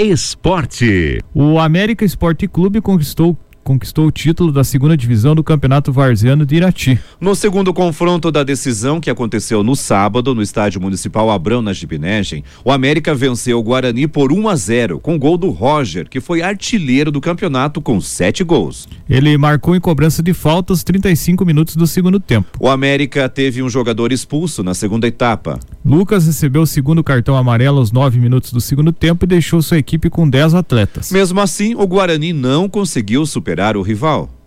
Esporte. 0.00 1.18
O 1.34 1.58
América 1.58 2.04
Esporte 2.04 2.46
Clube 2.46 2.80
conquistou 2.80 3.36
conquistou 3.68 4.06
o 4.06 4.10
título 4.10 4.50
da 4.50 4.64
segunda 4.64 4.96
divisão 4.96 5.34
do 5.34 5.44
Campeonato 5.44 5.92
Varziano 5.92 6.46
de 6.46 6.56
Irati. 6.56 6.98
No 7.20 7.34
segundo 7.34 7.74
confronto 7.74 8.32
da 8.32 8.42
decisão, 8.42 8.98
que 8.98 9.10
aconteceu 9.10 9.62
no 9.62 9.76
sábado 9.76 10.34
no 10.34 10.40
Estádio 10.40 10.80
Municipal 10.80 11.30
Abrão, 11.30 11.60
na 11.60 11.74
Gibinegem, 11.74 12.42
o 12.64 12.72
América 12.72 13.14
venceu 13.14 13.58
o 13.58 13.62
Guarani 13.62 14.08
por 14.08 14.32
1 14.32 14.48
a 14.48 14.56
0, 14.56 15.00
com 15.00 15.18
gol 15.18 15.36
do 15.36 15.50
Roger, 15.50 16.08
que 16.08 16.18
foi 16.18 16.40
artilheiro 16.40 17.12
do 17.12 17.20
campeonato 17.20 17.82
com 17.82 18.00
sete 18.00 18.42
gols. 18.42 18.88
Ele 19.06 19.36
marcou 19.36 19.76
em 19.76 19.80
cobrança 19.80 20.22
de 20.22 20.32
faltas 20.32 20.82
35 20.82 21.44
minutos 21.44 21.76
do 21.76 21.86
segundo 21.86 22.18
tempo. 22.18 22.48
O 22.58 22.70
América 22.70 23.28
teve 23.28 23.62
um 23.62 23.68
jogador 23.68 24.12
expulso 24.12 24.62
na 24.62 24.72
segunda 24.72 25.06
etapa. 25.06 25.60
Lucas 25.84 26.26
recebeu 26.26 26.62
o 26.62 26.66
segundo 26.66 27.04
cartão 27.04 27.36
amarelo 27.36 27.78
aos 27.78 27.92
nove 27.92 28.18
minutos 28.18 28.50
do 28.50 28.62
segundo 28.62 28.92
tempo 28.92 29.26
e 29.26 29.28
deixou 29.28 29.60
sua 29.60 29.76
equipe 29.76 30.08
com 30.08 30.28
10 30.28 30.54
atletas. 30.54 31.12
Mesmo 31.12 31.38
assim, 31.38 31.74
o 31.74 31.86
Guarani 31.86 32.32
não 32.32 32.66
conseguiu 32.66 33.26
superar 33.26 33.57
o 33.76 33.82
rival. 33.82 34.37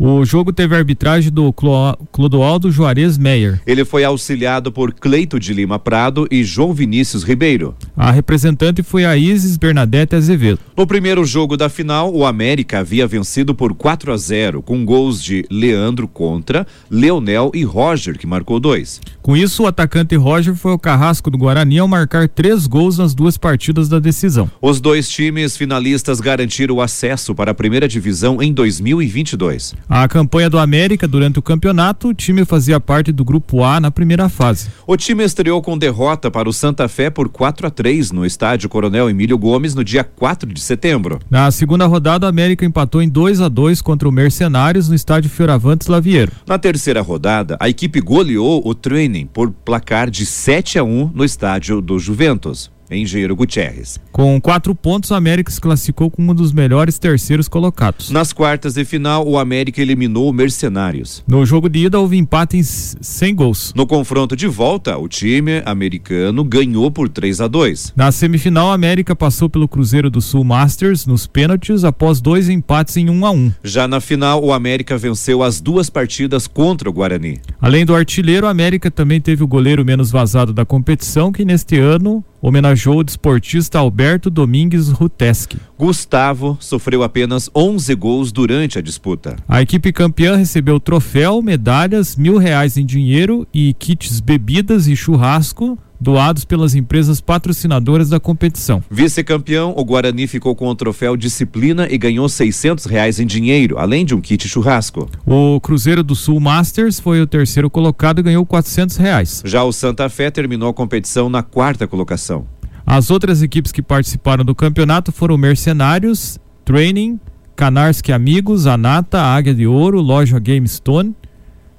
O 0.00 0.24
jogo 0.24 0.52
teve 0.52 0.76
a 0.76 0.78
arbitragem 0.78 1.32
do 1.32 1.52
Clo 1.52 1.98
Clodoaldo 2.12 2.70
Juarez 2.70 3.18
Meyer. 3.18 3.60
Ele 3.66 3.84
foi 3.84 4.04
auxiliado 4.04 4.70
por 4.70 4.92
Cleito 4.92 5.40
de 5.40 5.52
Lima 5.52 5.76
Prado 5.76 6.28
e 6.30 6.44
João 6.44 6.72
Vinícius 6.72 7.24
Ribeiro. 7.24 7.74
A 7.96 8.12
representante 8.12 8.80
foi 8.80 9.04
a 9.04 9.16
Isis 9.16 9.56
Bernadette 9.56 10.14
Azevedo. 10.14 10.60
No 10.76 10.86
primeiro 10.86 11.24
jogo 11.24 11.56
da 11.56 11.68
final, 11.68 12.14
o 12.14 12.24
América 12.24 12.78
havia 12.78 13.08
vencido 13.08 13.56
por 13.56 13.74
4 13.74 14.12
a 14.12 14.16
0, 14.16 14.62
com 14.62 14.84
gols 14.84 15.20
de 15.20 15.44
Leandro 15.50 16.06
contra, 16.06 16.64
Leonel 16.88 17.50
e 17.52 17.64
Roger, 17.64 18.16
que 18.16 18.26
marcou 18.26 18.60
dois. 18.60 19.00
Com 19.20 19.36
isso, 19.36 19.64
o 19.64 19.66
atacante 19.66 20.14
Roger 20.14 20.54
foi 20.54 20.70
o 20.70 20.78
carrasco 20.78 21.28
do 21.28 21.36
Guarani 21.36 21.80
ao 21.80 21.88
marcar 21.88 22.28
três 22.28 22.68
gols 22.68 22.98
nas 22.98 23.14
duas 23.14 23.36
partidas 23.36 23.88
da 23.88 23.98
decisão. 23.98 24.48
Os 24.62 24.80
dois 24.80 25.08
times 25.08 25.56
finalistas 25.56 26.20
garantiram 26.20 26.76
o 26.76 26.80
acesso 26.80 27.34
para 27.34 27.50
a 27.50 27.54
primeira 27.54 27.88
divisão 27.88 28.40
em 28.40 28.52
2022. 28.52 29.74
A 29.88 30.06
campanha 30.06 30.50
do 30.50 30.58
América 30.58 31.08
durante 31.08 31.38
o 31.38 31.42
campeonato, 31.42 32.08
o 32.08 32.14
time 32.14 32.44
fazia 32.44 32.78
parte 32.78 33.10
do 33.10 33.24
grupo 33.24 33.64
A 33.64 33.80
na 33.80 33.90
primeira 33.90 34.28
fase. 34.28 34.68
O 34.86 34.98
time 34.98 35.24
estreou 35.24 35.62
com 35.62 35.78
derrota 35.78 36.30
para 36.30 36.46
o 36.46 36.52
Santa 36.52 36.86
Fé 36.88 37.08
por 37.08 37.30
4 37.30 37.66
a 37.66 37.70
3 37.70 38.12
no 38.12 38.26
estádio 38.26 38.68
Coronel 38.68 39.08
Emílio 39.08 39.38
Gomes 39.38 39.74
no 39.74 39.82
dia 39.82 40.04
4 40.04 40.52
de 40.52 40.60
setembro. 40.60 41.18
Na 41.30 41.50
segunda 41.50 41.86
rodada, 41.86 42.26
o 42.26 42.28
América 42.28 42.66
empatou 42.66 43.00
em 43.00 43.08
2 43.08 43.40
a 43.40 43.48
2 43.48 43.80
contra 43.80 44.06
o 44.06 44.12
Mercenários 44.12 44.90
no 44.90 44.94
estádio 44.94 45.30
Fioravantes 45.30 45.86
Laviero. 45.86 46.32
Na 46.46 46.58
terceira 46.58 47.00
rodada, 47.00 47.56
a 47.58 47.66
equipe 47.66 47.98
goleou 47.98 48.60
o 48.62 48.74
Training 48.74 49.24
por 49.24 49.50
placar 49.50 50.10
de 50.10 50.26
7 50.26 50.78
a 50.78 50.84
1 50.84 51.12
no 51.14 51.24
estádio 51.24 51.80
do 51.80 51.98
Juventus. 51.98 52.70
Engenheiro 52.90 53.36
Gutierrez. 53.36 53.98
Com 54.12 54.40
quatro 54.40 54.74
pontos, 54.74 55.10
o 55.10 55.14
América 55.14 55.50
se 55.50 55.60
classificou 55.60 56.10
como 56.10 56.32
um 56.32 56.34
dos 56.34 56.52
melhores 56.52 56.98
terceiros 56.98 57.48
colocados. 57.48 58.10
Nas 58.10 58.32
quartas 58.32 58.74
de 58.74 58.84
final, 58.84 59.26
o 59.26 59.38
América 59.38 59.80
eliminou 59.80 60.28
o 60.28 60.32
Mercenários. 60.32 61.22
No 61.26 61.44
jogo 61.44 61.68
de 61.68 61.86
ida, 61.86 61.98
houve 61.98 62.16
empate 62.16 62.56
em 62.56 62.62
100 62.62 63.34
gols. 63.34 63.72
No 63.74 63.86
confronto 63.86 64.36
de 64.36 64.46
volta, 64.46 64.96
o 64.96 65.08
time 65.08 65.62
americano 65.64 66.44
ganhou 66.44 66.90
por 66.90 67.08
3 67.08 67.40
a 67.40 67.48
2. 67.48 67.92
Na 67.96 68.10
semifinal, 68.10 68.70
a 68.70 68.74
América 68.74 69.14
passou 69.14 69.48
pelo 69.48 69.68
Cruzeiro 69.68 70.10
do 70.10 70.20
Sul 70.20 70.44
Masters 70.44 71.06
nos 71.06 71.26
pênaltis 71.26 71.84
após 71.84 72.20
dois 72.20 72.48
empates 72.48 72.96
em 72.96 73.10
1 73.10 73.26
a 73.26 73.30
1. 73.30 73.52
Já 73.62 73.88
na 73.88 74.00
final, 74.00 74.44
o 74.44 74.52
América 74.52 74.96
venceu 74.96 75.42
as 75.42 75.60
duas 75.60 75.90
partidas 75.90 76.46
contra 76.46 76.88
o 76.88 76.92
Guarani. 76.92 77.40
Além 77.60 77.84
do 77.84 77.94
artilheiro, 77.94 78.46
a 78.46 78.50
América 78.50 78.90
também 78.90 79.20
teve 79.20 79.42
o 79.42 79.46
goleiro 79.46 79.84
menos 79.84 80.10
vazado 80.10 80.52
da 80.52 80.64
competição, 80.64 81.32
que 81.32 81.44
neste 81.44 81.78
ano 81.78 82.24
homenageou 82.40 82.98
o 82.98 83.04
desportista 83.04 83.78
Alberto 83.78 84.30
Domingues 84.30 84.88
Ruteski. 84.88 85.58
Gustavo 85.78 86.56
sofreu 86.60 87.02
apenas 87.02 87.50
11 87.54 87.94
gols 87.94 88.32
durante 88.32 88.78
a 88.78 88.82
disputa. 88.82 89.36
A 89.48 89.62
equipe 89.62 89.92
campeã 89.92 90.36
recebeu 90.36 90.78
troféu, 90.78 91.42
medalhas, 91.42 92.16
mil 92.16 92.38
reais 92.38 92.76
em 92.76 92.86
dinheiro 92.86 93.46
e 93.52 93.74
kits 93.74 94.20
bebidas 94.20 94.86
e 94.86 94.96
churrasco 94.96 95.78
doados 96.00 96.44
pelas 96.44 96.74
empresas 96.74 97.20
patrocinadoras 97.20 98.08
da 98.08 98.20
competição. 98.20 98.82
Vice-campeão, 98.90 99.74
o 99.76 99.84
Guarani 99.84 100.26
ficou 100.26 100.54
com 100.54 100.68
o 100.68 100.74
troféu 100.74 101.16
Disciplina 101.16 101.88
e 101.90 101.98
ganhou 101.98 102.28
600 102.28 102.84
reais 102.84 103.18
em 103.18 103.26
dinheiro, 103.26 103.78
além 103.78 104.04
de 104.04 104.14
um 104.14 104.20
kit 104.20 104.48
churrasco. 104.48 105.08
O 105.26 105.60
Cruzeiro 105.60 106.02
do 106.02 106.14
Sul 106.14 106.40
Masters 106.40 107.00
foi 107.00 107.20
o 107.20 107.26
terceiro 107.26 107.68
colocado 107.68 108.20
e 108.20 108.22
ganhou 108.22 108.46
400 108.46 108.96
reais. 108.96 109.42
Já 109.44 109.64
o 109.64 109.72
Santa 109.72 110.08
Fé 110.08 110.30
terminou 110.30 110.68
a 110.68 110.74
competição 110.74 111.28
na 111.28 111.42
quarta 111.42 111.86
colocação. 111.86 112.46
As 112.86 113.10
outras 113.10 113.42
equipes 113.42 113.70
que 113.70 113.82
participaram 113.82 114.44
do 114.44 114.54
campeonato 114.54 115.12
foram 115.12 115.36
Mercenários, 115.36 116.38
Training, 116.64 117.20
Canarski 117.54 118.12
Amigos, 118.12 118.66
Anata, 118.66 119.20
Águia 119.20 119.54
de 119.54 119.66
Ouro, 119.66 120.00
Loja 120.00 120.38
Game 120.38 120.66
Stone, 120.66 121.14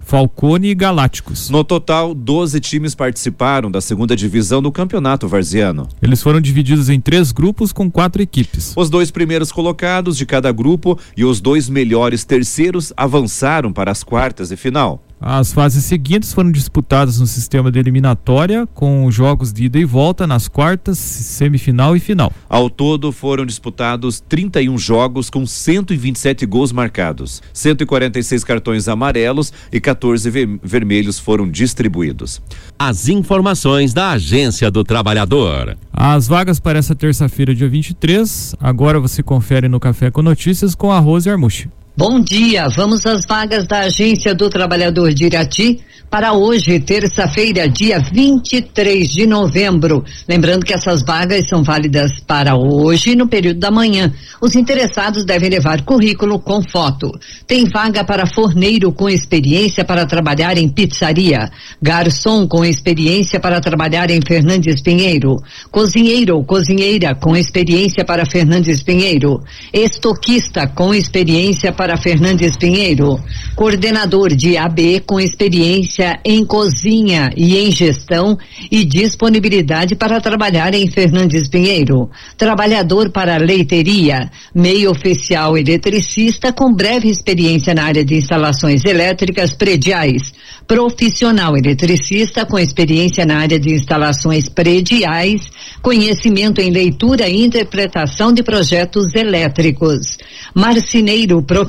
Falcone 0.10 0.70
e 0.70 0.74
Galácticos. 0.74 1.52
No 1.52 1.64
total, 1.64 2.16
12 2.16 2.60
times 2.60 2.96
participaram 2.96 3.70
da 3.70 3.80
segunda 3.80 4.16
divisão 4.16 4.60
do 4.60 4.72
Campeonato 4.72 5.28
Varziano. 5.28 5.88
Eles 6.02 6.24
foram 6.24 6.42
divididos 6.42 6.90
em 6.90 7.00
três 7.00 7.32
grupos 7.32 7.72
com 7.72 7.92
quatro 7.92 8.20
equipes. 8.20 8.74
Os 8.76 8.90
dois 8.90 9.12
primeiros 9.12 9.52
colocados 9.52 10.18
de 10.18 10.26
cada 10.26 10.52
grupo 10.52 10.98
e 11.16 11.24
os 11.24 11.40
dois 11.40 11.70
melhores 11.70 12.26
terceiros 12.26 12.92
avançaram 12.98 13.72
para 13.72 13.92
as 13.92 14.04
quartas 14.04 14.50
e 14.50 14.58
final. 14.58 15.04
As 15.22 15.52
fases 15.52 15.84
seguintes 15.84 16.32
foram 16.32 16.50
disputadas 16.50 17.20
no 17.20 17.28
sistema 17.28 17.70
de 17.70 17.78
eliminatória, 17.78 18.66
com 18.74 19.12
jogos 19.12 19.52
de 19.52 19.66
ida 19.66 19.78
e 19.78 19.84
volta 19.84 20.26
nas 20.26 20.48
quartas, 20.48 20.98
semifinal 20.98 21.96
e 21.96 22.00
final. 22.00 22.32
Ao 22.48 22.70
todo 22.70 23.12
foram 23.12 23.46
disputados 23.46 24.22
31 24.22 24.78
jogos 24.78 25.30
com 25.30 25.46
127 25.46 26.46
gols 26.46 26.72
marcados, 26.72 27.42
146 27.52 28.44
cartões 28.46 28.88
amarelos 28.88 29.52
e 29.72 29.80
14 29.82 30.30
ver 30.30 30.60
vermelhos 30.64 31.20
foram 31.20 31.50
distribuídos. 31.50 32.42
As 32.78 33.10
informações 33.10 33.94
da 33.94 34.12
Agência 34.12 34.72
do 34.72 34.84
Trabalhador. 34.84 35.78
As 35.92 36.28
vagas 36.28 36.60
para 36.60 36.80
essa 36.80 36.96
terça-feira, 36.96 37.54
dia 37.54 37.68
23, 37.68 38.56
agora 38.60 39.00
você 39.00 39.22
confere 39.22 39.68
no 39.68 39.80
Café 39.80 40.10
com 40.10 40.22
Notícias 40.22 40.76
com 40.76 40.92
a 40.92 41.00
Rose 41.00 41.30
Armuche. 41.30 41.70
Bom 42.00 42.22
dia, 42.22 42.70
vamos 42.70 43.06
às 43.06 43.26
vagas 43.26 43.68
da 43.68 43.80
Agência 43.80 44.34
do 44.34 44.50
Trabalhador 44.50 45.14
de 45.14 45.26
Irati 45.26 45.84
para 46.10 46.34
hoje, 46.34 46.80
terça-feira, 46.80 47.70
dia 47.70 48.00
23 48.00 49.08
de 49.08 49.28
novembro. 49.28 50.04
Lembrando 50.28 50.66
que 50.66 50.74
essas 50.74 51.04
vagas 51.04 51.48
são 51.48 51.62
válidas 51.62 52.20
para 52.26 52.56
hoje 52.56 53.16
no 53.16 53.28
período 53.28 53.60
da 53.60 53.70
manhã. 53.70 54.12
Os 54.42 54.56
interessados 54.56 55.24
devem 55.24 55.52
levar 55.52 55.84
currículo 55.84 56.40
com 56.40 56.64
foto. 56.64 57.12
Tem 57.46 57.66
vaga 57.66 58.04
para 58.04 58.26
forneiro 58.26 58.92
com 58.92 59.08
experiência 59.08 59.86
para 59.86 60.04
trabalhar 60.08 60.58
em 60.58 60.68
pizzaria, 60.68 61.52
garçom 61.80 62.48
com 62.48 62.66
experiência 62.66 63.40
para 63.40 63.62
trabalhar 63.62 64.10
em 64.10 64.20
Fernandes 64.26 64.82
Pinheiro, 64.82 65.38
cozinheiro 65.70 66.38
ou 66.38 66.44
cozinheira 66.44 67.14
com 67.14 67.38
experiência 67.38 68.04
para 68.04 68.26
Fernandes 68.26 68.82
Pinheiro, 68.82 69.44
estoquista 69.72 70.66
com 70.66 70.92
experiência 70.92 71.72
para 71.72 71.89
Fernandes 71.98 72.56
Pinheiro, 72.58 73.20
coordenador 73.56 74.36
de 74.36 74.58
AB 74.58 75.02
com 75.06 75.20
experiência 75.20 76.20
em 76.24 76.46
cozinha 76.46 77.30
e 77.36 77.58
em 77.58 77.72
gestão 77.72 78.38
e 78.72 78.84
disponibilidade 78.84 79.96
para 79.96 80.20
trabalhar 80.20 80.74
em 80.74 80.90
Fernandes 80.90 81.48
Pinheiro. 81.48 82.10
Trabalhador 82.38 83.10
para 83.10 83.38
leiteria, 83.38 84.30
meio 84.54 84.92
oficial 84.92 85.58
eletricista 85.58 86.52
com 86.54 86.74
breve 86.74 87.10
experiência 87.10 87.74
na 87.74 87.84
área 87.84 88.04
de 88.04 88.16
instalações 88.16 88.86
elétricas 88.86 89.52
prediais. 89.52 90.34
Profissional 90.68 91.58
eletricista 91.58 92.46
com 92.46 92.60
experiência 92.60 93.26
na 93.26 93.40
área 93.40 93.60
de 93.60 93.74
instalações 93.74 94.48
prediais, 94.48 95.42
conhecimento 95.82 96.62
em 96.62 96.70
leitura 96.70 97.28
e 97.28 97.44
interpretação 97.44 98.32
de 98.32 98.44
projetos 98.44 99.16
elétricos. 99.16 100.18
Marceneiro 100.54 101.42
profissional 101.42 101.69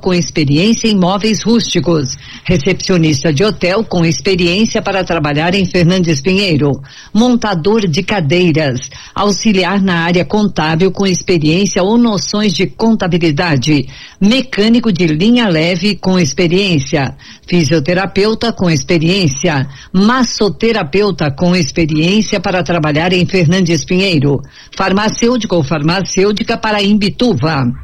com 0.00 0.14
experiência 0.14 0.88
em 0.88 0.96
móveis 0.96 1.42
rústicos. 1.42 2.16
Recepcionista 2.44 3.32
de 3.32 3.44
hotel 3.44 3.84
com 3.84 4.04
experiência 4.04 4.82
para 4.82 5.04
trabalhar 5.04 5.54
em 5.54 5.64
Fernandes 5.64 6.20
Pinheiro. 6.20 6.72
Montador 7.12 7.86
de 7.86 8.02
cadeiras. 8.02 8.90
Auxiliar 9.14 9.82
na 9.82 10.00
área 10.00 10.24
contábil 10.24 10.90
com 10.90 11.06
experiência 11.06 11.82
ou 11.82 11.98
noções 11.98 12.52
de 12.52 12.66
contabilidade. 12.66 13.86
Mecânico 14.20 14.92
de 14.92 15.06
linha 15.06 15.48
leve 15.48 15.96
com 15.96 16.18
experiência. 16.18 17.16
Fisioterapeuta 17.46 18.52
com 18.52 18.70
experiência. 18.70 19.68
Massoterapeuta 19.92 21.30
com 21.30 21.54
experiência 21.54 22.40
para 22.40 22.62
trabalhar 22.62 23.12
em 23.12 23.26
Fernandes 23.26 23.84
Pinheiro. 23.84 24.40
Farmacêutico 24.76 25.56
ou 25.56 25.62
farmacêutica 25.62 26.56
para 26.56 26.82
Imbituva 26.82 27.83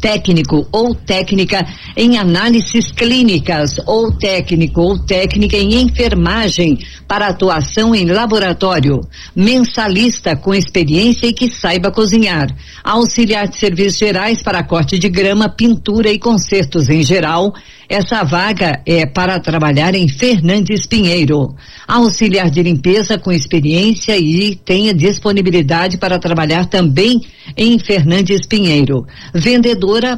técnico 0.00 0.66
ou 0.72 0.94
técnica 0.94 1.66
em 1.96 2.18
análises 2.18 2.90
clínicas 2.92 3.76
ou 3.86 4.12
técnico 4.12 4.80
ou 4.80 4.98
técnica 4.98 5.56
em 5.56 5.80
enfermagem 5.82 6.78
para 7.08 7.28
atuação 7.28 7.94
em 7.94 8.06
laboratório, 8.06 9.00
mensalista 9.34 10.36
com 10.36 10.54
experiência 10.54 11.26
e 11.26 11.32
que 11.32 11.52
saiba 11.52 11.90
cozinhar, 11.90 12.48
auxiliar 12.82 13.48
de 13.48 13.58
serviços 13.58 13.98
gerais 13.98 14.42
para 14.42 14.62
corte 14.62 14.98
de 14.98 15.08
grama, 15.08 15.48
pintura 15.48 16.10
e 16.10 16.18
consertos 16.18 16.88
em 16.88 17.02
geral. 17.02 17.54
Essa 17.88 18.24
vaga 18.24 18.82
é 18.84 19.06
para 19.06 19.38
trabalhar 19.38 19.94
em 19.94 20.08
Fernandes 20.08 20.86
Pinheiro. 20.86 21.54
Auxiliar 21.86 22.50
de 22.50 22.60
limpeza 22.60 23.16
com 23.16 23.30
experiência 23.30 24.16
e 24.18 24.56
tenha 24.56 24.92
disponibilidade 24.92 25.96
para 25.96 26.18
trabalhar 26.18 26.66
também 26.66 27.20
em 27.56 27.78
Fernandes 27.78 28.44
Pinheiro. 28.46 29.06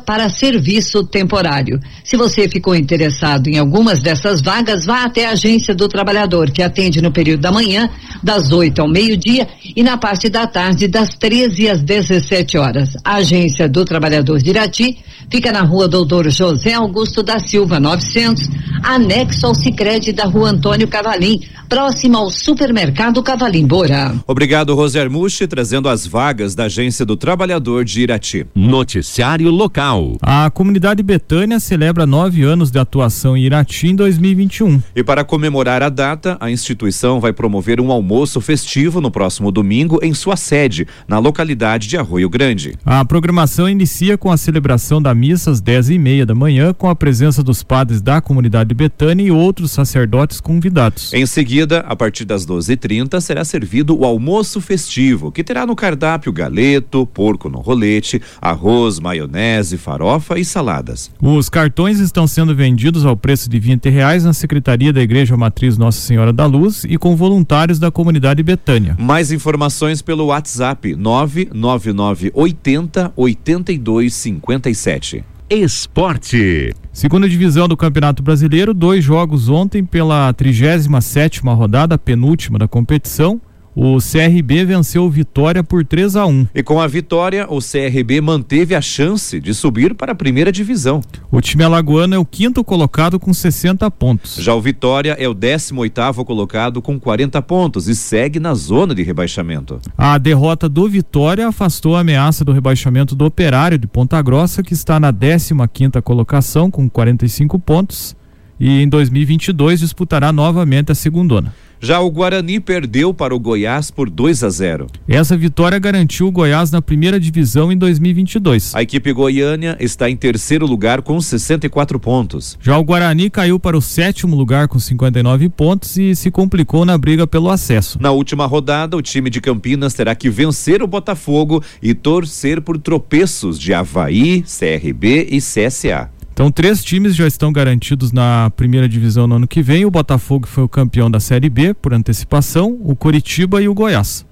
Para 0.06 0.30
serviço 0.30 1.04
temporário. 1.04 1.78
Se 2.02 2.16
você 2.16 2.48
ficou 2.48 2.74
interessado 2.74 3.48
em 3.48 3.58
algumas 3.58 4.00
dessas 4.00 4.40
vagas, 4.40 4.86
vá 4.86 5.04
até 5.04 5.26
a 5.26 5.32
Agência 5.32 5.74
do 5.74 5.86
Trabalhador, 5.88 6.50
que 6.50 6.62
atende 6.62 7.02
no 7.02 7.12
período 7.12 7.42
da 7.42 7.52
manhã, 7.52 7.90
das 8.22 8.50
8 8.50 8.80
ao 8.80 8.88
meio-dia, 8.88 9.46
e 9.76 9.82
na 9.82 9.98
parte 9.98 10.30
da 10.30 10.46
tarde, 10.46 10.88
das 10.88 11.10
13 11.10 11.68
às 11.68 11.82
17 11.82 12.56
horas. 12.56 12.96
A 13.04 13.16
Agência 13.16 13.68
do 13.68 13.84
Trabalhador 13.84 14.38
de 14.38 14.50
Irati 14.50 14.98
fica 15.30 15.52
na 15.52 15.62
rua 15.62 15.86
Doutor 15.86 16.30
José 16.30 16.72
Augusto 16.72 17.22
da 17.22 17.38
Silva, 17.38 17.78
900, 17.78 18.48
anexo 18.82 19.46
ao 19.46 19.54
Sicredi 19.54 20.12
da 20.12 20.24
rua 20.24 20.50
Antônio 20.50 20.88
Cavalim, 20.88 21.40
próximo 21.68 22.16
ao 22.16 22.30
supermercado 22.30 23.22
Cavalim 23.22 23.66
Bora. 23.66 24.14
Obrigado, 24.26 24.74
Roser 24.74 25.10
Mushi, 25.10 25.46
trazendo 25.46 25.88
as 25.88 26.06
vagas 26.06 26.54
da 26.54 26.64
Agência 26.64 27.04
do 27.04 27.16
Trabalhador 27.16 27.84
de 27.84 28.00
Irati. 28.00 28.46
Noticiário 28.54 29.50
local. 29.50 30.16
A 30.22 30.50
comunidade 30.50 31.02
Betânia 31.02 31.60
celebra 31.60 32.06
nove 32.06 32.42
anos 32.42 32.70
de 32.70 32.78
atuação 32.78 33.36
em 33.36 33.44
Irati 33.44 33.88
em 33.88 33.94
2021. 33.94 34.80
E 34.96 35.04
para 35.04 35.24
comemorar 35.24 35.82
a 35.82 35.90
data, 35.90 36.38
a 36.40 36.50
instituição 36.50 37.20
vai 37.20 37.32
promover 37.32 37.80
um 37.80 37.92
almoço 37.92 38.40
festivo 38.40 39.00
no 39.00 39.10
próximo 39.10 39.52
domingo 39.52 39.98
em 40.02 40.14
sua 40.14 40.36
sede, 40.36 40.86
na 41.06 41.18
localidade 41.18 41.86
de 41.86 41.98
Arroio 41.98 42.30
Grande. 42.30 42.78
A 42.84 43.04
programação 43.04 43.68
inicia 43.68 44.16
com 44.16 44.30
a 44.30 44.36
celebração 44.36 45.02
da 45.02 45.14
missa 45.14 45.50
às 45.50 45.60
dez 45.60 45.90
e 45.90 45.98
meia 45.98 46.24
da 46.24 46.34
manhã, 46.34 46.72
com 46.72 46.88
a 46.88 46.96
presença 46.96 47.42
dos 47.42 47.62
padres 47.62 48.00
da 48.00 48.20
comunidade 48.22 48.74
Betânia 48.74 49.26
e 49.26 49.30
outros 49.30 49.70
sacerdotes 49.70 50.40
convidados. 50.40 51.12
Em 51.12 51.26
seguida, 51.26 51.57
a 51.86 51.96
partir 51.96 52.24
das 52.24 52.46
12h30, 52.46 53.20
será 53.20 53.44
servido 53.44 53.98
o 53.98 54.04
almoço 54.04 54.60
festivo, 54.60 55.32
que 55.32 55.42
terá 55.42 55.66
no 55.66 55.74
cardápio 55.74 56.32
galeto, 56.32 57.06
porco 57.06 57.48
no 57.48 57.58
rolete, 57.58 58.22
arroz, 58.40 59.00
maionese, 59.00 59.76
farofa 59.76 60.38
e 60.38 60.44
saladas. 60.44 61.10
Os 61.20 61.48
cartões 61.48 61.98
estão 61.98 62.26
sendo 62.26 62.54
vendidos 62.54 63.04
ao 63.04 63.16
preço 63.16 63.50
de 63.50 63.58
20 63.58 63.88
reais 63.88 64.24
na 64.24 64.32
Secretaria 64.32 64.92
da 64.92 65.00
Igreja 65.00 65.36
Matriz 65.36 65.76
Nossa 65.76 66.00
Senhora 66.00 66.32
da 66.32 66.46
Luz 66.46 66.84
e 66.84 66.96
com 66.96 67.16
voluntários 67.16 67.78
da 67.78 67.90
comunidade 67.90 68.42
Betânia. 68.42 68.96
Mais 68.98 69.32
informações 69.32 70.02
pelo 70.02 70.26
WhatsApp 70.26 70.94
99980 70.94 73.12
8257. 73.16 75.37
Esporte. 75.50 76.74
Segunda 76.92 77.26
divisão 77.26 77.66
do 77.66 77.74
Campeonato 77.74 78.22
Brasileiro, 78.22 78.74
dois 78.74 79.02
jogos 79.02 79.48
ontem 79.48 79.82
pela 79.82 80.30
37 80.34 81.02
sétima 81.02 81.54
rodada, 81.54 81.96
penúltima 81.96 82.58
da 82.58 82.68
competição. 82.68 83.40
O 83.80 83.98
CRB 83.98 84.64
venceu 84.64 85.04
o 85.04 85.08
Vitória 85.08 85.62
por 85.62 85.84
3 85.84 86.16
a 86.16 86.26
1. 86.26 86.48
E 86.52 86.64
com 86.64 86.80
a 86.80 86.88
vitória, 86.88 87.46
o 87.48 87.60
CRB 87.60 88.20
manteve 88.20 88.74
a 88.74 88.80
chance 88.80 89.38
de 89.38 89.54
subir 89.54 89.94
para 89.94 90.10
a 90.10 90.14
primeira 90.16 90.50
divisão. 90.50 91.00
O 91.30 91.40
time 91.40 91.62
alagoano 91.62 92.12
é 92.12 92.18
o 92.18 92.24
quinto 92.24 92.64
colocado 92.64 93.20
com 93.20 93.32
60 93.32 93.88
pontos. 93.92 94.34
Já 94.40 94.52
o 94.52 94.60
Vitória 94.60 95.16
é 95.16 95.28
o 95.28 95.32
18 95.32 95.78
oitavo 95.78 96.24
colocado 96.24 96.82
com 96.82 96.98
40 96.98 97.40
pontos 97.42 97.86
e 97.86 97.94
segue 97.94 98.40
na 98.40 98.52
zona 98.52 98.96
de 98.96 99.04
rebaixamento. 99.04 99.78
A 99.96 100.18
derrota 100.18 100.68
do 100.68 100.88
Vitória 100.88 101.46
afastou 101.46 101.94
a 101.94 102.00
ameaça 102.00 102.44
do 102.44 102.50
rebaixamento 102.50 103.14
do 103.14 103.26
Operário 103.26 103.78
de 103.78 103.86
Ponta 103.86 104.20
Grossa, 104.20 104.60
que 104.60 104.72
está 104.74 104.98
na 104.98 105.12
15 105.12 105.54
quinta 105.72 106.02
colocação 106.02 106.68
com 106.68 106.90
45 106.90 107.56
pontos 107.60 108.17
e 108.58 108.82
em 108.82 108.88
2022 108.88 109.80
disputará 109.80 110.32
novamente 110.32 110.92
a 110.92 110.94
segundona. 110.94 111.54
Já 111.80 112.00
o 112.00 112.10
Guarani 112.10 112.58
perdeu 112.58 113.14
para 113.14 113.34
o 113.34 113.38
Goiás 113.38 113.88
por 113.88 114.10
2 114.10 114.42
a 114.42 114.50
0. 114.50 114.88
Essa 115.06 115.36
vitória 115.36 115.78
garantiu 115.78 116.26
o 116.26 116.32
Goiás 116.32 116.72
na 116.72 116.82
primeira 116.82 117.20
divisão 117.20 117.70
em 117.70 117.76
2022. 117.76 118.74
A 118.74 118.82
equipe 118.82 119.12
goiânia 119.12 119.76
está 119.78 120.10
em 120.10 120.16
terceiro 120.16 120.66
lugar 120.66 121.02
com 121.02 121.20
64 121.20 122.00
pontos. 122.00 122.58
Já 122.60 122.76
o 122.76 122.82
Guarani 122.82 123.30
caiu 123.30 123.60
para 123.60 123.78
o 123.78 123.82
sétimo 123.82 124.34
lugar 124.34 124.66
com 124.66 124.78
59 124.78 125.48
pontos 125.50 125.96
e 125.96 126.16
se 126.16 126.32
complicou 126.32 126.84
na 126.84 126.98
briga 126.98 127.28
pelo 127.28 127.48
acesso. 127.48 127.98
Na 128.02 128.10
última 128.10 128.44
rodada, 128.44 128.96
o 128.96 129.02
time 129.02 129.30
de 129.30 129.40
Campinas 129.40 129.94
terá 129.94 130.16
que 130.16 130.28
vencer 130.28 130.82
o 130.82 130.86
Botafogo 130.86 131.62
e 131.80 131.94
torcer 131.94 132.60
por 132.60 132.76
tropeços 132.78 133.56
de 133.56 133.72
Havaí, 133.72 134.42
CRB 134.42 135.28
e 135.30 135.38
CSA. 135.38 136.10
Então, 136.38 136.52
três 136.52 136.84
times 136.84 137.16
já 137.16 137.26
estão 137.26 137.52
garantidos 137.52 138.12
na 138.12 138.48
primeira 138.50 138.88
divisão 138.88 139.26
no 139.26 139.34
ano 139.34 139.48
que 139.48 139.60
vem. 139.60 139.84
O 139.84 139.90
Botafogo 139.90 140.46
foi 140.46 140.62
o 140.62 140.68
campeão 140.68 141.10
da 141.10 141.18
Série 141.18 141.50
B 141.50 141.74
por 141.74 141.92
antecipação, 141.92 142.78
o 142.84 142.94
Coritiba 142.94 143.60
e 143.60 143.68
o 143.68 143.74
Goiás. 143.74 144.24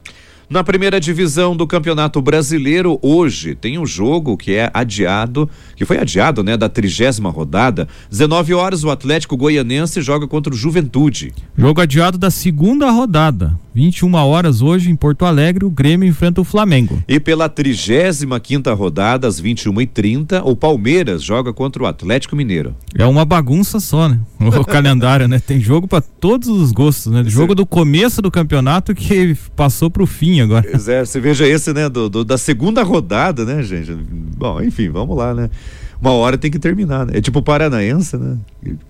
Na 0.49 0.63
primeira 0.63 1.01
divisão 1.01 1.57
do 1.57 1.67
Campeonato 1.67 2.23
Brasileiro, 2.23 3.01
hoje 3.03 3.57
tem 3.57 3.79
um 3.81 3.85
jogo 3.85 4.37
que 4.37 4.55
é 4.55 4.71
adiado, 4.73 5.51
que 5.75 5.85
foi 5.85 5.99
adiado, 5.99 6.45
né, 6.45 6.57
da 6.57 6.69
trigésima 6.69 7.31
rodada. 7.31 7.89
19 8.09 8.55
horas, 8.55 8.85
o 8.85 8.91
Atlético 8.91 9.37
Goianense 9.37 10.01
joga 10.01 10.29
contra 10.29 10.55
o 10.55 10.57
Juventude. 10.57 11.33
Jogo 11.59 11.81
adiado 11.81 12.17
da 12.17 12.31
segunda 12.31 12.89
rodada. 12.93 13.59
21 13.75 14.15
horas 14.15 14.63
hoje 14.63 14.89
em 14.89 14.97
Porto 14.97 15.27
Alegre, 15.27 15.65
o 15.65 15.71
Grêmio 15.71 16.09
enfrenta 16.09 16.41
o 16.41 16.45
Flamengo. 16.45 17.03
E 17.07 17.21
pela 17.21 17.47
35 17.47 18.41
quinta 18.41 18.73
rodada, 18.73 19.27
às 19.27 19.39
21h30, 19.43 20.41
o 20.45 20.57
Palmeiras 20.57 21.23
joga 21.23 21.53
contra 21.53 21.83
o 21.83 21.87
Atlético 21.87 22.37
Mineiro. 22.37 22.75
É 22.97 23.05
uma 23.05 23.25
bagunça 23.25 23.79
só, 23.79 24.09
né? 24.09 24.19
O 24.41 24.65
calendário, 24.65 25.29
né? 25.29 25.39
Tem 25.39 25.61
jogo 25.61 25.87
para 25.87 26.01
todos 26.01 26.49
os 26.49 26.73
gostos, 26.73 27.13
né? 27.13 27.25
Jogo 27.27 27.55
do 27.55 27.67
começo 27.67 28.23
do 28.23 28.31
campeonato 28.31 28.95
que 28.95 29.37
passou 29.55 29.91
pro 29.91 30.07
fim 30.07 30.36
agora. 30.41 30.67
Pois 30.77 30.89
é, 30.89 31.05
você 31.05 31.19
veja 31.21 31.47
esse, 31.47 31.73
né? 31.73 31.89
Do, 31.89 32.09
do, 32.09 32.25
da 32.25 32.37
segunda 32.37 32.83
rodada, 32.83 33.45
né, 33.45 33.63
gente? 33.63 33.93
Bom, 34.37 34.61
enfim, 34.63 34.91
vamos 34.91 35.17
lá, 35.17 35.35
né? 35.35 35.51
Uma 36.01 36.13
hora 36.13 36.37
tem 36.37 36.51
que 36.51 36.59
terminar, 36.59 37.07
né? 37.07 37.13
É 37.17 37.21
tipo 37.21 37.39
o 37.39 37.43
Paranaense, 37.43 38.17
né? 38.17 38.37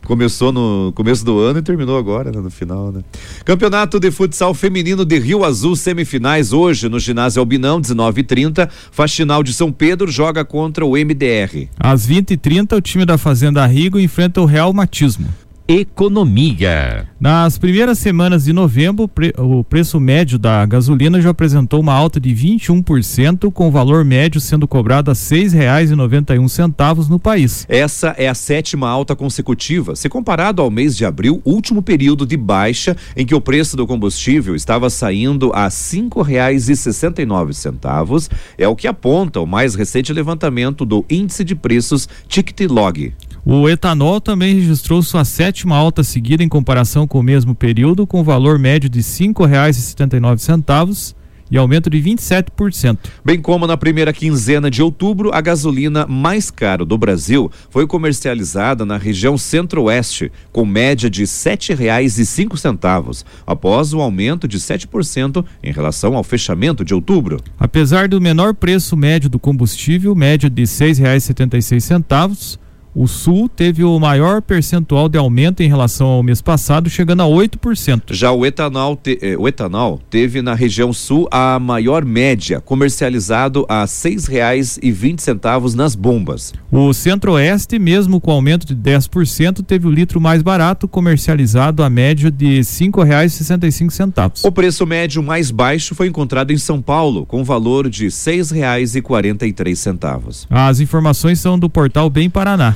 Começou 0.04 0.50
no 0.50 0.92
começo 0.94 1.24
do 1.24 1.38
ano 1.38 1.60
e 1.60 1.62
terminou 1.62 1.96
agora, 1.96 2.32
né? 2.32 2.40
no 2.40 2.50
final, 2.50 2.90
né? 2.90 3.02
Campeonato 3.44 4.00
de 4.00 4.10
Futsal 4.10 4.52
Feminino 4.54 5.04
de 5.04 5.18
Rio 5.18 5.44
Azul, 5.44 5.76
semifinais 5.76 6.52
hoje 6.52 6.88
no 6.88 6.98
ginásio 6.98 7.40
Albinão, 7.40 7.80
19h30. 7.80 8.68
Faxinal 8.90 9.42
de 9.42 9.54
São 9.54 9.70
Pedro 9.70 10.10
joga 10.10 10.44
contra 10.44 10.84
o 10.84 10.92
MDR. 10.92 11.68
Às 11.78 12.08
20h30, 12.08 12.76
o 12.76 12.80
time 12.80 13.04
da 13.04 13.16
Fazenda 13.16 13.64
Rigo 13.66 14.00
enfrenta 14.00 14.40
o 14.40 14.44
Real 14.44 14.72
Matismo. 14.72 15.28
Economia. 15.68 17.08
Nas 17.18 17.58
primeiras 17.58 17.98
semanas 17.98 18.44
de 18.44 18.52
novembro, 18.52 19.10
o 19.36 19.64
preço 19.64 19.98
médio 19.98 20.38
da 20.38 20.64
gasolina 20.64 21.20
já 21.20 21.30
apresentou 21.30 21.80
uma 21.80 21.92
alta 21.92 22.20
de 22.20 22.30
21%, 22.30 23.50
com 23.50 23.66
o 23.66 23.70
valor 23.72 24.04
médio 24.04 24.40
sendo 24.40 24.68
cobrado 24.68 25.10
a 25.10 25.14
R$ 25.14 25.18
6,91 25.18 27.08
no 27.08 27.18
país. 27.18 27.66
Essa 27.68 28.14
é 28.16 28.28
a 28.28 28.34
sétima 28.34 28.88
alta 28.88 29.16
consecutiva, 29.16 29.96
se 29.96 30.08
comparado 30.08 30.62
ao 30.62 30.70
mês 30.70 30.96
de 30.96 31.04
abril, 31.04 31.42
último 31.44 31.82
período 31.82 32.24
de 32.24 32.36
baixa 32.36 32.96
em 33.16 33.26
que 33.26 33.34
o 33.34 33.40
preço 33.40 33.76
do 33.76 33.88
combustível 33.88 34.54
estava 34.54 34.88
saindo 34.88 35.50
a 35.52 35.64
R$ 35.64 35.70
5,69, 35.70 38.30
é 38.56 38.68
o 38.68 38.76
que 38.76 38.86
aponta 38.86 39.40
o 39.40 39.46
mais 39.46 39.74
recente 39.74 40.12
levantamento 40.12 40.84
do 40.84 41.04
índice 41.10 41.42
de 41.42 41.56
preços 41.56 42.08
Ticket-Log. 42.28 43.12
O 43.48 43.68
etanol 43.68 44.20
também 44.20 44.56
registrou 44.56 45.00
sua 45.02 45.24
sétima 45.24 45.76
alta 45.76 46.02
seguida 46.02 46.42
em 46.42 46.48
comparação 46.48 47.06
com 47.06 47.20
o 47.20 47.22
mesmo 47.22 47.54
período, 47.54 48.04
com 48.04 48.24
valor 48.24 48.58
médio 48.58 48.90
de 48.90 48.98
R$ 48.98 49.04
5,79 49.04 51.14
e 51.48 51.56
aumento 51.56 51.88
de 51.88 51.98
27%. 51.98 52.98
Bem 53.24 53.40
como 53.40 53.68
na 53.68 53.76
primeira 53.76 54.12
quinzena 54.12 54.68
de 54.68 54.82
outubro, 54.82 55.30
a 55.32 55.40
gasolina 55.40 56.08
mais 56.08 56.50
cara 56.50 56.84
do 56.84 56.98
Brasil 56.98 57.48
foi 57.70 57.86
comercializada 57.86 58.84
na 58.84 58.96
região 58.96 59.38
Centro-Oeste, 59.38 60.32
com 60.50 60.66
média 60.66 61.08
de 61.08 61.20
R$ 61.20 61.26
7,05, 61.26 63.24
após 63.46 63.94
o 63.94 64.00
aumento 64.00 64.48
de 64.48 64.58
7% 64.58 65.44
em 65.62 65.70
relação 65.70 66.16
ao 66.16 66.24
fechamento 66.24 66.84
de 66.84 66.92
outubro. 66.92 67.40
Apesar 67.60 68.08
do 68.08 68.20
menor 68.20 68.54
preço 68.54 68.96
médio 68.96 69.30
do 69.30 69.38
combustível, 69.38 70.16
média 70.16 70.50
de 70.50 70.62
R$ 70.62 70.66
6,76, 70.66 72.58
O 72.98 73.06
Sul 73.06 73.46
teve 73.46 73.84
o 73.84 74.00
maior 74.00 74.40
percentual 74.40 75.06
de 75.06 75.18
aumento 75.18 75.62
em 75.62 75.68
relação 75.68 76.06
ao 76.06 76.22
mês 76.22 76.40
passado, 76.40 76.88
chegando 76.88 77.20
a 77.20 77.26
8%. 77.26 78.14
Já 78.14 78.32
o 78.32 78.46
etanol, 78.46 78.96
te, 78.96 79.18
eh, 79.20 79.36
o 79.36 79.46
etanol 79.46 80.00
teve 80.08 80.40
na 80.40 80.54
região 80.54 80.94
sul 80.94 81.28
a 81.30 81.58
maior 81.58 82.06
média, 82.06 82.58
comercializado 82.58 83.66
a 83.68 83.86
seis 83.86 84.24
reais 84.24 84.78
e 84.82 84.90
vinte 84.90 85.22
centavos 85.22 85.74
nas 85.74 85.94
bombas. 85.94 86.54
O 86.72 86.90
Centro-Oeste, 86.94 87.78
mesmo 87.78 88.18
com 88.18 88.30
aumento 88.30 88.66
de 88.66 88.74
10%, 88.74 89.62
teve 89.62 89.86
o 89.86 89.90
litro 89.90 90.18
mais 90.18 90.40
barato, 90.40 90.88
comercializado 90.88 91.82
a 91.82 91.90
média 91.90 92.30
de 92.30 92.64
cinco 92.64 93.02
reais 93.02 93.34
sessenta 93.34 93.70
cinco 93.70 93.92
centavos. 93.92 94.42
O 94.42 94.50
preço 94.50 94.86
médio 94.86 95.22
mais 95.22 95.50
baixo 95.50 95.94
foi 95.94 96.06
encontrado 96.06 96.50
em 96.50 96.56
São 96.56 96.80
Paulo, 96.80 97.26
com 97.26 97.44
valor 97.44 97.90
de 97.90 98.10
seis 98.10 98.50
reais 98.50 98.96
e 98.96 99.02
quarenta 99.02 99.46
e 99.46 99.52
três 99.52 99.80
centavos. 99.80 100.46
As 100.48 100.80
informações 100.80 101.40
são 101.40 101.58
do 101.58 101.68
portal 101.68 102.08
Bem 102.08 102.30
Paraná. 102.30 102.74